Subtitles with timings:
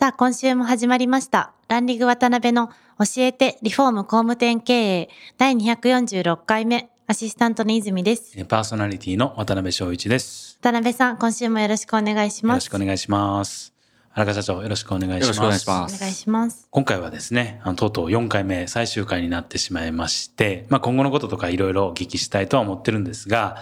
[0.00, 2.74] さあ今週も始まりましたランディング渡辺の教
[3.16, 5.08] えてリフォーム工務店経営
[5.38, 10.56] 第246回目アシスタントの泉ですパーソナリティの渡辺翔一です。
[10.62, 13.74] 渡辺さん今週もよろしくお願いしますよろしくお願いします。
[14.12, 15.22] 荒川社長、よろしくお願いします。
[15.22, 23.56] よろしくお願いしまお願いします今回はですね、あのとうとう4回目、最終回になってしまいまして、まあ今後のこととかいろいろお聞きしたいとは思ってるんですが、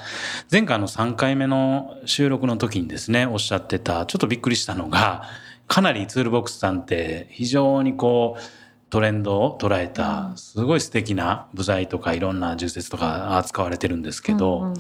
[0.53, 5.25] 前回の3回目の収録の時にですね、おっしゃってた、ちょっとびっくりしたのが、
[5.67, 8.43] かなりツールボックスさんって非常にこう、
[8.89, 14.75] トレンドを捉えた、すごい素敵な部材とかいろんな重説とか扱われてるんですけど、うんうん。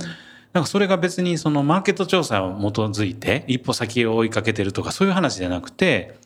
[0.52, 6.16] なんかそれが別にそのマーケット調査を基づいて一歩先を追いかけてるとかそういう話じゃなくて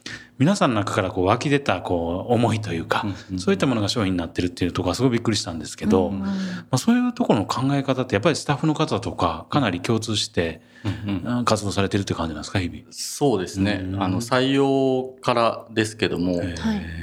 [0.41, 3.05] 皆さんの中からこう湧き出たこう思いというか、
[3.37, 6.35] そういったものが商品になってるっていうところがすごいびっくりしたんですけど、ま
[6.71, 10.63] あ、そういうところの考え方ってやっぱりスタッフの方とかかなり共通して
[11.07, 12.85] うん活動されてるって感じなんですか日々？
[12.91, 13.83] そうですね。
[13.99, 16.55] あの、採用からですけども、はい。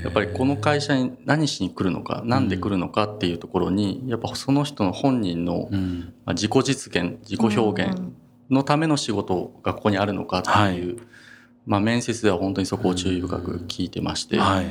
[0.04, 5.70] やっぱりこの会社に何しに来るのか、なんで来るのかっていうところに、やっぱその人の本人の
[6.30, 8.02] 自己実現、自己表現
[8.50, 10.98] のための仕事がここにあるのかっていう、
[11.68, 14.66] まあ面接では本当にそこを注意深く聞いてまして、はい。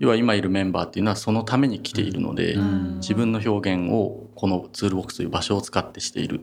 [0.00, 2.96] 要は今いるメンバーっていうのはそのために来ているので、ん。
[2.96, 6.40] 自分の表現をこのツールボックスという場所を使ってしている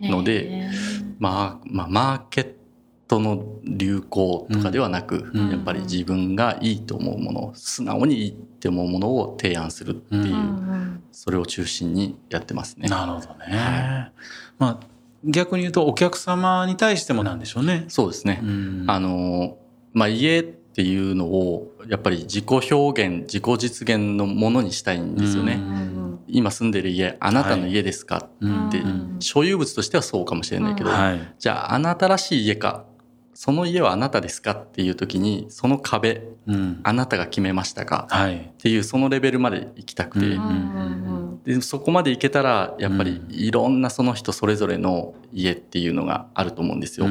[0.00, 0.68] ので、
[1.18, 2.52] まあ、まあ、マーケッ
[3.06, 5.50] トの流行とかではなく、うん。
[5.50, 10.30] やっぱり自分がいいと思うもの、素直にいいって思うものを提案するっていう、うん。
[10.30, 10.82] うん
[11.12, 12.88] それを中心にやってますね。
[12.88, 14.10] なるほどね。
[14.58, 14.91] まあ
[15.24, 17.84] 逆に言うとお客様に対してもなんでしょうね。
[17.88, 18.40] そうですね。
[18.42, 19.56] うんあの、
[19.92, 25.54] まあ、家っていうのを、やっぱり自己表現、自己実現のものにしたいんですよね。
[25.54, 25.92] うん
[26.28, 31.34] 今住んでる家、あなたの家ですかうんって、うん所有物としてはそうかもしれないけど、はい。
[31.38, 32.86] じゃああなたらしい家か、
[33.44, 36.78] その家はあなたですかっていう時に、その壁、うん。
[36.84, 38.06] あなたが決めましたか？
[38.08, 38.36] はい。
[38.36, 40.38] っていうそのレベルまで行きたくて、
[41.52, 43.32] でそこまで行けたらやっぱりうん。
[43.32, 47.08] いろんなその人それぞれの家っていうのがあると思うんですよ。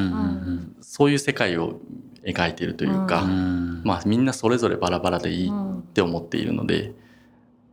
[0.80, 1.80] そういう世界を
[2.24, 3.26] 描いているというか、
[3.84, 6.94] まあみんなそれぞれバラバラでいいって思っているので、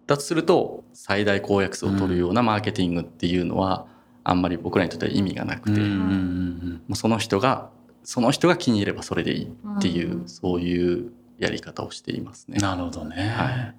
[0.06, 3.88] だとすると最大公約数を取るようなマーケティングっていうのは
[4.25, 7.69] あんまり僕らにとっては意味がなくて、もんうその人が
[8.09, 12.58] その人が気に入ればそれでいいっていう、うんそういうやり方をしていますね。
[12.58, 13.16] なるほどね。
[13.16, 13.75] はい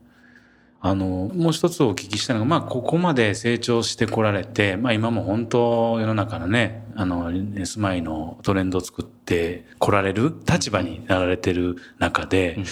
[0.83, 12.65] あのもう一つお聞きしたのが、まあ、ここまで成長してこられて、まあ、今も本当世の中のねあの住まいのトレンドを作ってこられる立場になられてる中で、うん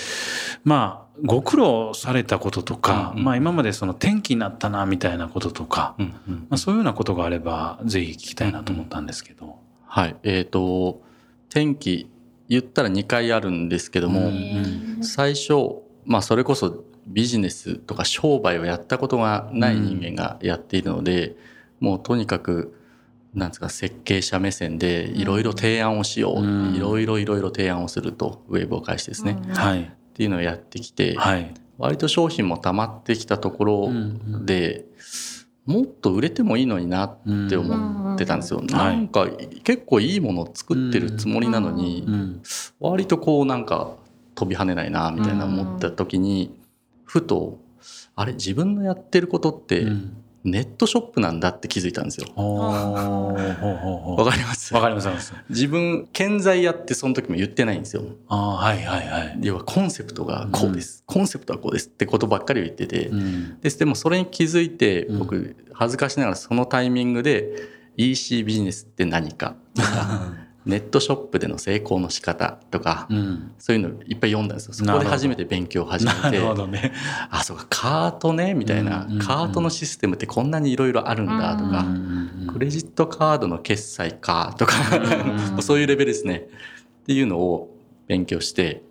[0.64, 9.58] まあご苦労されたこととか、うんうんまあ、今までその転機になったなみたいなこととか、うんうんまあ、そういうようなことがあればぜひ聞きたいなと思ったんですけど。
[9.88, 10.16] はい。
[10.22, 11.02] えっ、と、
[11.50, 12.10] 天気、
[12.48, 14.98] 言ったら2回あるんですけども、うん。
[15.02, 21.36] 最初、まあそれこそビジネスとか商売をやったことがない人間がやっているので、
[21.80, 22.74] もうとにかく、
[23.34, 26.42] なんですか、設計者目線でいろいろ提案をしよう。
[26.42, 26.74] うん。
[26.74, 29.38] いろいろいろいろ提案をすると、ウェブを介してですね。
[29.40, 31.54] っていうのをやってきて、はい。
[31.78, 33.90] 割と商品も溜まってきたところ
[34.44, 34.86] で、
[35.68, 37.18] もっと売れてもいいのになっ
[37.50, 38.62] て思ってたんですよ。
[38.62, 38.66] ん。
[38.66, 39.28] なんか
[39.64, 42.42] 結構いいものを作ってるつもりなのに、うん。
[42.80, 43.92] 割とこうなんか
[44.34, 46.58] 飛び跳ねないなみたいな思った時に、
[47.04, 47.58] ふと
[48.16, 50.16] あれ自分のやってることってうん
[50.50, 52.26] ネットショップなんだって気づいたんですよ。
[52.36, 54.74] わかります？
[54.74, 55.34] わかりますわかります。
[55.50, 58.02] 自分建材やってその時も言ってないんですよ。
[58.28, 59.38] ああ、はいはいはい。
[59.42, 63.60] 要はコンセプトがこうです、コンセプトはこうですってことばっかりを言ってて、うん。
[63.60, 67.50] ですでもそれに気づいてうん僕恥ずかしながらそのタイミングで
[67.96, 70.32] EC ビジネスって何かとか
[70.66, 73.52] ネットショップでの成功の仕方とか、うん。
[73.58, 74.74] そういうのいっぱい読んだんですよ。
[74.74, 76.92] そこで初めて勉強を始めなるて、ほどね。
[77.30, 81.84] あ、そうか、カートね、みたいな、うんうんうんカートのシステムってこんなにいろいろあるんだとか、
[82.52, 84.74] クレジットカードの決済かとか、
[85.56, 86.48] うん そういうレベルですね。
[87.02, 87.74] っていうのを
[88.06, 88.82] 勉強して、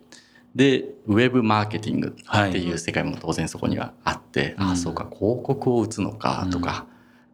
[0.54, 4.70] で、ウェブマーケティングっていう世界も当然そこにはあって、うん。
[4.70, 6.86] あ、そうか、広告を打つのかとか、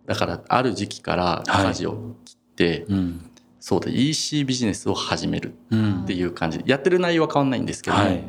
[0.06, 3.30] だからある時期から舵を切って、うん。
[3.66, 6.02] そうだ EC ビジネスを始めるうん。
[6.02, 6.58] っていう感じ。
[6.58, 8.22] でやってる内容は変わんないんですけども、はい。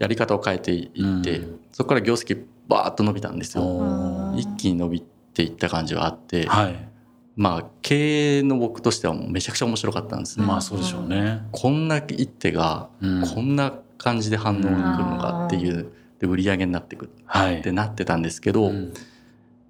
[0.00, 1.60] やり方を変えていって、うん。
[1.70, 4.34] そこから業績バーッと伸びたんですよ。
[4.36, 6.88] 一気に伸びていった感じはあって、はい。
[7.36, 10.44] まあ経営の僕としてはめちゃくちゃ面白かったんですね。
[10.44, 11.42] まあそうでしょうね。
[11.52, 13.24] こんな一手がうん。
[13.28, 15.86] こんな感じで反応が来るのかっていう、
[16.18, 17.60] で売り上げになってくるはい。
[17.60, 18.92] ってなってたんですけど、うん。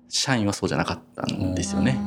[0.08, 2.00] 社員はそうじゃなかったんですよね。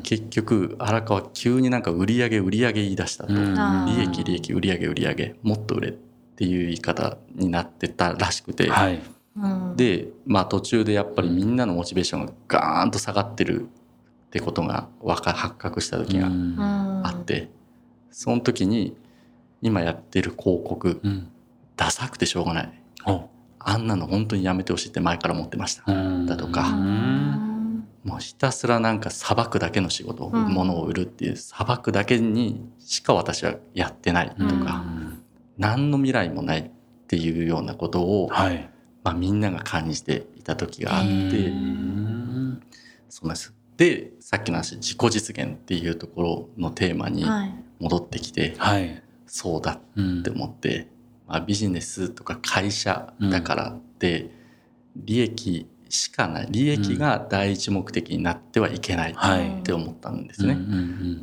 [0.00, 3.54] うん結局荒川急になんか売り上げ売り上げ言い出したと、うん。
[3.86, 9.00] 利益利益売り上げ売り上げもっと売れっていう言い方になってたらしくて、はい。
[9.76, 13.68] でまあ途中でやっぱりみんなのモチベーションがガーンと下がってる
[14.26, 16.56] ってことがわか発覚した時がうん。
[16.58, 17.50] あって、
[18.10, 18.96] その時に
[19.62, 21.28] 今やってる広告うん。
[21.76, 22.82] ダサくてしょうがない。
[23.06, 23.28] お。
[23.58, 26.26] あんなの本当にやめてほしいって前から思ってました、うん。
[26.26, 26.68] だとか。
[26.68, 27.49] うん
[28.04, 34.84] もうひたすらなんかさばくだけの仕事、うん物を売るっていうさばくだけにしか私はやってないとか、
[35.58, 36.70] 何の未来もないっ
[37.06, 38.70] ていうようなことを、はい。
[39.02, 42.62] まあ、みんなが感じていた時があって、うん。
[43.08, 43.54] そうなんです。
[43.76, 47.54] でさっきの話自己実現っていうところのテーマにはい。
[47.80, 49.02] 戻ってきて、はい。
[49.26, 50.88] そうだうんって思って、
[51.26, 54.30] まあ、ビジネスとか会社だからって
[54.96, 59.58] 利益しかない利益が第一目的になってはいけないはい。
[59.58, 60.56] って思ったんですね。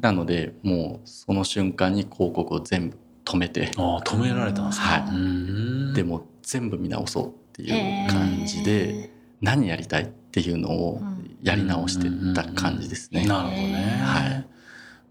[0.02, 5.02] なのでもうその瞬間に広告を全部止めて、ああ止められたんですかはい。
[5.10, 9.12] うんでも全部見直そうっていう感じで
[9.42, 11.02] 何やりたいっていうのを
[11.42, 13.26] やり直してった感じですね。
[13.26, 14.02] なるほどね。
[14.04, 14.48] はい。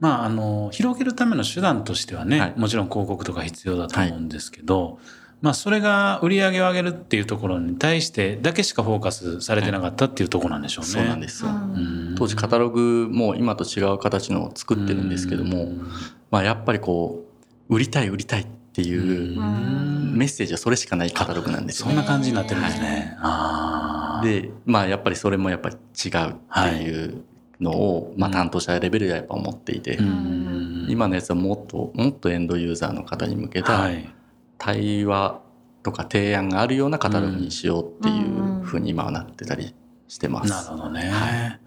[0.00, 2.54] まああの広げるための手段としてはね、はい。
[2.56, 4.98] もちろん広告とか必要だと思うんですけど、
[5.42, 10.90] まあそれが売り上げを上げるっていうところに対してだけしかフォーカスされてなかったっていうところなんでしょうね。
[10.90, 11.50] そうなんですよ。
[11.50, 15.90] うん当時カタログも今と違う形のを作ってるんですけども、うん
[16.30, 17.26] まあ、やっぱりこ
[17.68, 23.16] う売りたい売りたいっていううんメッセージはそれしかないカタログなんですよそんな感じになってるんですね。
[23.20, 24.24] ああ。
[24.24, 27.22] でまあやっぱりそれもやっぱり違うっていう
[27.60, 34.08] のを、まあ、担当者レベルではやっぱ思っていて、うん今のやつはもっともっとエンドユーザーの方に向けたはい。
[34.58, 35.40] 対話
[35.82, 39.74] とか提案があるようなカタログにしようっていうふうに今はなってたり
[40.08, 40.50] してます。
[40.50, 41.10] なるほどね。
[41.10, 41.58] は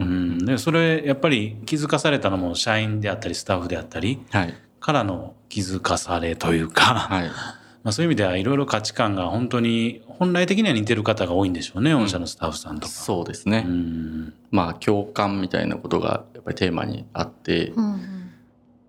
[0.00, 7.28] うん、でそれやっぱり気づかされたのも社員であったりスタッフであったりはい、からの気づかされというか、はい、
[7.82, 12.92] まあ、そういう意味ではいろいろ価値観が本当に本来的には似てる方が多いんでしょうね、御社のスタッフさんとか。
[12.92, 13.64] そうですね。
[13.66, 18.27] うんまあ共感みたいなことがやっぱりテーマにあって、うん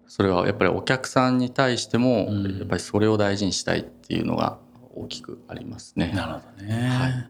[0.09, 2.57] それはやっぱりお客さんに対してもうん。
[2.57, 4.57] やっぱりそれを大事にしたいっていうのが
[4.95, 6.11] 大きくありますね。
[6.15, 6.89] なるほどね。
[6.89, 7.29] はい。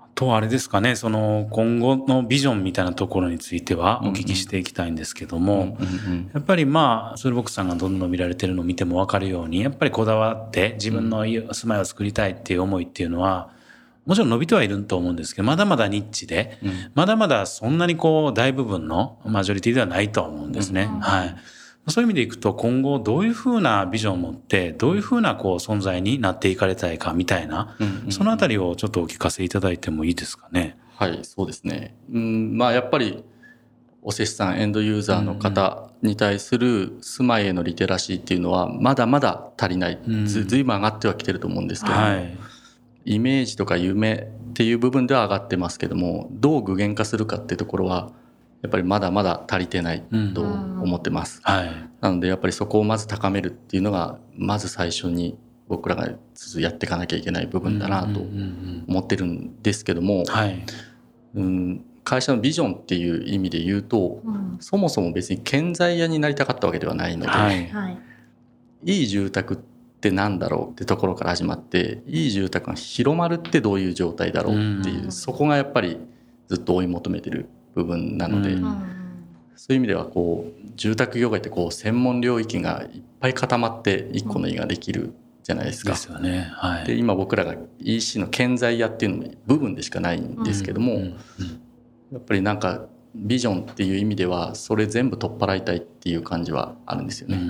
[0.00, 13.50] あとあれですかねその今後のビジョンみたいなところについてはお聞きしていきたいんですけども、うんうんやっぱりまあソルボックスさんがどんどん見られてるのを見ても分かるようにやっぱりこだわって自分の家住まいを作りたいっていう思いっていうのは
[14.10, 20.90] もちろん伸びてはいると思うんですけどまだまだニッチでうんまだまだそんなにこう大部分のマジョリティではないとは思うんですね。
[20.92, 21.36] うんはい。
[21.86, 27.76] そういう意味でいくと今後どういうふうなビジョンを持ってどういうふうなこう存在になっていかれたいかみたいな
[28.10, 30.76] そのあたりをちょっとお聞かせいただいてもいいですかね。
[30.96, 31.94] はい、そうですね。
[32.12, 33.22] うん、まあやっぱり
[34.02, 40.00] お施主さんエンドユーザーの方に対する住まいへのリテラシーっていうのはまだまだ足りない。
[40.04, 42.36] うんずずいぶん上がってはきてると思うんですけども、はい。
[43.10, 48.12] イメージとか夢っていう部分では上がってますけどもどう具現化するかっていうところは
[48.62, 51.40] やっぱりまだまだ足りてないと思ってます。
[51.42, 51.90] はい。
[52.00, 55.36] なのでやっぱりそこをまず高めるっていうのがまず最初に
[55.66, 56.08] 僕らが
[56.56, 60.64] やっていかなきゃいけない部分だなとうんうんうん思ってるんですけども、はい。
[61.34, 67.66] うん、会社のビジョンっていう意味で言うとうんそもそも別に建材屋になりたかったわけではないので、はい。
[67.70, 67.98] はい
[68.84, 69.69] いい住宅って
[70.10, 75.98] なんだろうってところから始まっていい住宅が広まるってどういう状態だろうっていう、うんそこがやっぱり
[76.48, 78.96] ずっと追い求めてる部分なので、うん
[79.56, 85.90] そういう意味ではこう住宅業界ってこう専門領域がいっぱい固まって一個の家ができるじゃないですか。
[85.90, 86.50] ですよね。
[86.54, 86.86] はい。
[86.86, 90.92] で今僕らが EC の建材屋っていうのも部分でしかないんですけども、
[92.10, 97.40] やっぱりなんかビジョンっていう意味ではそれ全部取っ払いたいっていう感じはあるんですよね。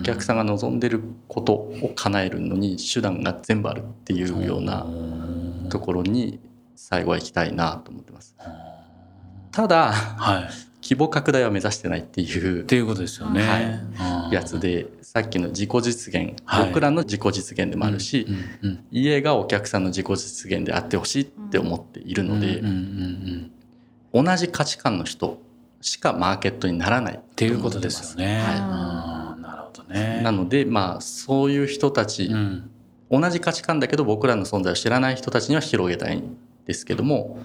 [0.00, 4.86] お客さんが望んでることを叶えるのに手段が全部あるっていうような
[5.68, 6.40] ところに
[6.74, 8.36] 最後は行きたいなと思ってます。
[9.52, 10.66] ただはい。
[10.82, 13.42] 規模拡大は目指してないっていうっていうことですよね。
[13.42, 18.26] はいやつでさっきの自己実現、はい僕らの自己実現でもあるし、
[18.62, 23.15] うんうん家がお客さんの自己実現であってほしいって思っているので、うんうんうん
[24.24, 25.38] 同じ価値観の人
[25.80, 28.40] しかマーケットにならないっっていうことですよね。
[28.40, 30.22] はうんなるほどね。
[30.22, 32.70] なのでまあそういう人たち、うん。
[33.10, 37.38] 同じ価値観だけど僕らの存在を知らない人たちには広げたいんですけども、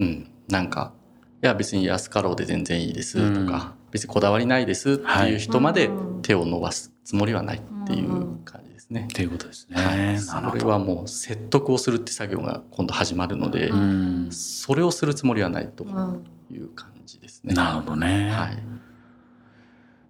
[0.00, 0.92] うん、なんか、
[1.40, 5.88] いや別に安かろうで全然いいですとか、別にこだわりないですっていう人まで
[6.22, 8.61] 手を伸ばすつもりはないっていう感
[8.92, 9.08] ね。
[9.10, 9.76] っていうことですね。
[9.82, 10.34] はい、そ。
[10.54, 17.54] れはもう説得をするって作業が今度始まるので、うんそれをするつもりはないとうんいう感じですね。
[17.54, 18.30] なるほどね。
[18.30, 18.58] はい。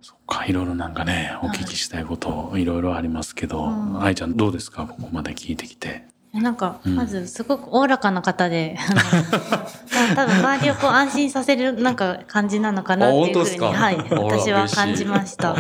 [0.01, 4.87] そっか、いろいろなんかね、お聞きしたいこと、いろいろありますけど、うん愛ちゃんどうですか？
[4.87, 6.05] ここまで聞いてきて。
[6.33, 15.55] なんか、うんまず、すごくおおらかな方で、 あの多分周りをこう安心させるなんか感じなのかなっていうふうに、はい、私は感じました。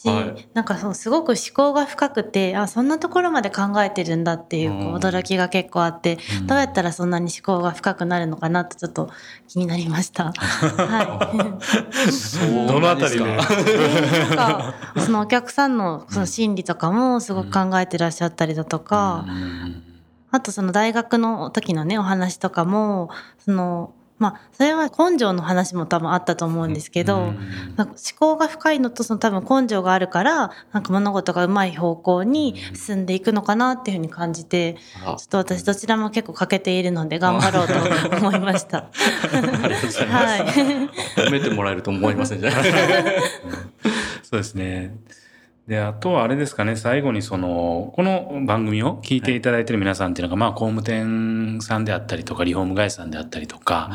[0.00, 0.48] し、はい。
[0.54, 4.94] なんかそうすごく思考が深くてあそんなところまで考えてるんだっていうこううん。
[4.96, 6.46] 驚きが結構あって、うん。
[6.46, 9.10] どうやったらそんなに思考が深くなるのかなとちょっと
[9.48, 10.32] 気になりました。
[10.32, 11.58] は
[12.08, 12.12] い。
[12.12, 13.20] そうどのあたりで？
[13.20, 19.82] なんですかなんかそのお客さんのその心理とかもすごく考えてらっしゃったりだとか、うん。
[20.30, 27.40] あとその大学の時のねお話とかもそのまあそれは根性の話も多分あったと思うんですけど、うん
[27.76, 37.66] なんか思考が深いのとその多分根性があるからなんか物事がうまい方向に進んでいくのかなっていうふうに感じてあちょっと私どちらも結構欠けているので頑張ろう
[38.10, 38.78] と思いました。
[38.78, 38.90] あ
[39.32, 40.26] りがとうございます。
[40.26, 40.40] はい。
[41.16, 42.40] 褒めてもらえると思いません
[44.22, 44.94] そうですね。
[45.70, 53.92] で、あとはあれですかね、最後にその、この番組を聞いていただいている皆さんっていうのが、まあ、工務店さんであったりとか、リフォーム会社さんであったりとか、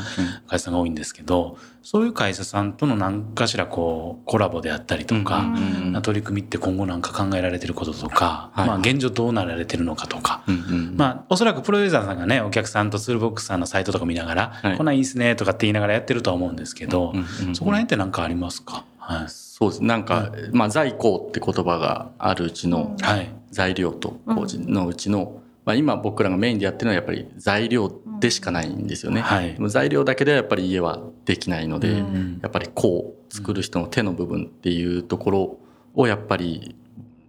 [0.48, 8.68] 会社さんが多いんですけど、そういう会社さんとの何かしらこう、コラボであったりとか、うんうん取り組みって今後なんか考えられてることとか、はい。
[8.68, 10.58] まあ、現状どうなられてるのかとか、うんう
[10.94, 14.78] んまあ、おそらくプロユーザーさんがね、お客さんとツールボックスさんのサイトとか見ながら、はい。
[14.78, 18.86] こんなんいいっすねとかって言いながらやってるとは思うんですけど、うんうんうんそこら辺って何かありますか？
[19.06, 19.30] はい。
[19.30, 19.84] そうです。
[19.84, 23.30] なんか、まあ、在庫って言葉があるうちのはい。
[23.52, 29.22] 材料と工事のうちの、まあ、今僕らがメインでやってるのはやっぱり材料でしかないんですよね。
[29.22, 35.58] はいでも材料だけではやっぱり家はできないので、うんやっぱりこう作る人の手の部分っていうところ
[35.94, 36.76] をやっぱり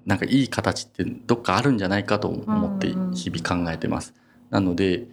[0.04, 4.12] なんかいい形ってどっかあるんじゃないかと思って日々考えてます。
[4.50, 5.06] なので、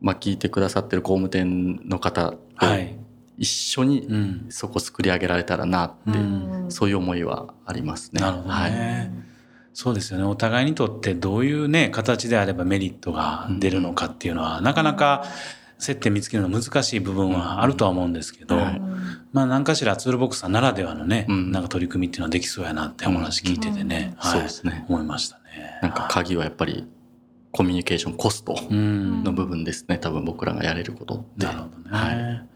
[0.00, 2.94] まあ、聞いてくださってる工務店の方とはい。
[3.38, 4.46] 一緒にうん。
[4.50, 8.20] そこ作り上げられたらなって、うんそういう思いはありますね。
[8.20, 8.54] なるほどね。
[8.54, 9.32] はい
[9.74, 10.24] そうですよね。
[10.24, 15.24] お互いにとってどういうね、形であればメリットが出るのかっていうのは、なかなか
[15.78, 18.80] 接点見つけるの難しい部分はあるとは思うんですけど、はい
[19.32, 24.84] まあ何かしらツールボックスさんならではのね、うんなんか取り組みっていうのはできそうやなってお話聞いててね、はい、そうですね。
[24.88, 25.42] 思いましたね。
[25.80, 26.86] なんか鍵はやっぱり
[27.50, 29.24] コミュニケーションコストうん。
[29.24, 29.98] の部分ですね。
[29.98, 31.46] 多分僕らがやれることって。
[31.46, 31.84] なるほどね。
[31.90, 32.48] はい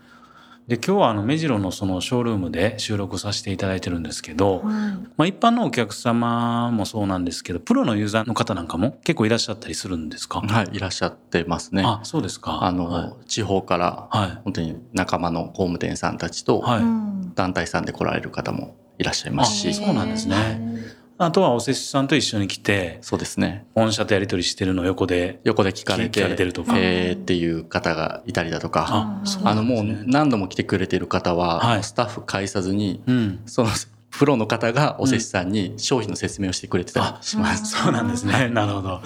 [0.68, 4.64] で今日はあの目白のそのショールームで収録させていただいてるんですけど、はい。
[4.64, 11.84] まあ、一般のお客様もそうなんですけどプロのユーザーの方なんかも結構いらっしゃったりするんですか、はい、いらっしゃってますね。
[11.86, 12.64] あそうですか。
[12.64, 13.26] あの、はい。
[13.26, 14.40] 地方からはい。
[14.42, 16.82] 本当に仲間の工務店さんたちとはい。
[16.82, 17.32] うん。
[17.36, 20.36] 団体さんで来られる方もいらっしゃいますし、あそうなんですね
[21.18, 23.66] あとはお施主さんと一緒に来てそうですね。
[23.74, 26.74] 御社とやり取りしてるのを横で横で聞かれて、聞かれてるとか。
[26.76, 31.82] えーっていう方がいたりだとか、あそうあのもう何度も来てくれてる方は、はい。
[31.82, 33.40] スタッフ介さずに、うん。
[33.46, 33.70] その
[34.10, 37.76] プロの方がお施主さんに商品の説明をしてくれてたりします。
[37.82, 38.48] そうなんですね。
[38.50, 39.00] なるほど。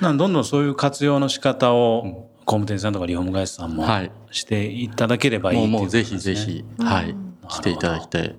[0.00, 4.10] なんどんどんそういう活用の仕方を工務店さんとかリフォーム会社さんもはい。
[4.30, 6.86] していただければいいもうっていうこともうぜひぜひ、うん。
[6.86, 7.10] はい。
[7.10, 8.36] うん、来ていただいて、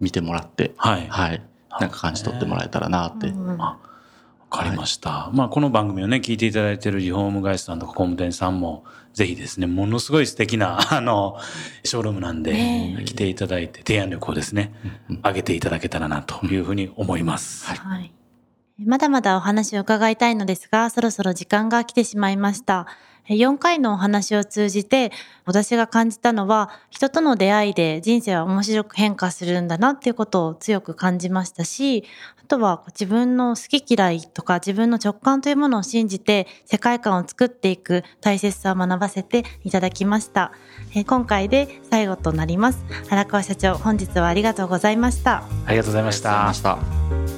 [0.00, 1.06] 見てもらって、はい。
[1.08, 1.42] はい、
[1.80, 3.28] なんか感じ取ってもらえたらなって。
[3.28, 3.76] わ
[4.50, 5.30] かりました。
[5.34, 11.36] まあ、この番組をね、聞いていただいているリフォーム会社さんとか工務店さんも、ぜひですね、ものすごい素敵な、 あの、
[11.84, 14.72] ショールームなんで、来ていただいて、提案力をですね、
[15.10, 17.66] うん上げていただけたらな、というふうに思います。
[17.66, 18.12] はい。
[18.78, 22.86] まだまだお話を伺いたいのですが、そろそろ時間が来てしまいました。
[23.28, 25.12] 4回のお話を通じて、
[25.44, 32.04] 私が感じたのは、人との出会いで人生は面白く変化するんだなっていうことを強く感じましたし、
[32.40, 40.52] あとは自分の好き嫌いとか自分の直感というものを信じて世界観を作っていく大切さを学ばせていただきました。
[40.94, 42.84] えー今回で最後となります。
[43.10, 45.42] 荒川社長、本日はありがとうございました。
[45.66, 47.24] ありがとうございましたありがとうございま。
[47.24, 47.37] した。